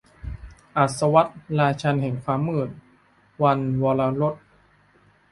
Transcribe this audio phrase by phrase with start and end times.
[0.77, 1.27] อัสวัด
[1.59, 2.69] ราชันย์แห่งความมืด-
[3.41, 4.41] วรรณวรรธน์